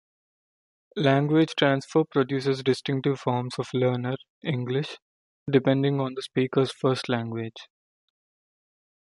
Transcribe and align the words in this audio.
Language 0.95 1.53
transfer 1.55 2.03
produces 2.05 2.63
distinctive 2.63 3.19
forms 3.19 3.59
of 3.59 3.67
learner 3.71 4.15
English, 4.43 4.97
depending 5.47 5.99
on 5.99 6.15
the 6.15 6.23
speaker's 6.23 6.71
first 6.71 7.07
language. 7.07 7.67